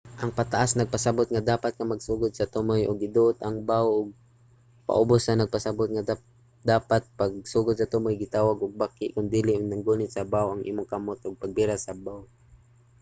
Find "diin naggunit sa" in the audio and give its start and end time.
9.33-10.27